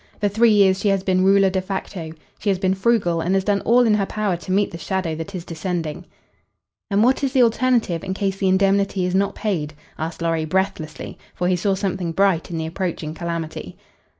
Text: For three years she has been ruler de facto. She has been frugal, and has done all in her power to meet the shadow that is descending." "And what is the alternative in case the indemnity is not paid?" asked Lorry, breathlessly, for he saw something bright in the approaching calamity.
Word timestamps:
For 0.19 0.27
three 0.27 0.49
years 0.49 0.79
she 0.79 0.87
has 0.87 1.03
been 1.03 1.23
ruler 1.23 1.51
de 1.51 1.61
facto. 1.61 2.13
She 2.39 2.49
has 2.49 2.57
been 2.57 2.73
frugal, 2.73 3.21
and 3.21 3.35
has 3.35 3.43
done 3.43 3.61
all 3.61 3.81
in 3.81 3.93
her 3.93 4.07
power 4.07 4.35
to 4.35 4.51
meet 4.51 4.71
the 4.71 4.79
shadow 4.79 5.13
that 5.13 5.35
is 5.35 5.45
descending." 5.45 6.05
"And 6.89 7.03
what 7.03 7.23
is 7.23 7.33
the 7.33 7.43
alternative 7.43 8.03
in 8.03 8.15
case 8.15 8.37
the 8.37 8.47
indemnity 8.49 9.05
is 9.05 9.13
not 9.13 9.35
paid?" 9.35 9.75
asked 9.99 10.19
Lorry, 10.23 10.43
breathlessly, 10.45 11.19
for 11.35 11.47
he 11.47 11.55
saw 11.55 11.75
something 11.75 12.13
bright 12.13 12.49
in 12.49 12.57
the 12.57 12.65
approaching 12.65 13.13
calamity. 13.13 13.77